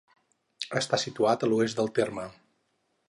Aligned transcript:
Està 0.81 0.99
situat 1.03 1.45
a 1.45 1.49
l'oest 1.51 1.81
del 1.83 1.93
terme. 2.01 2.25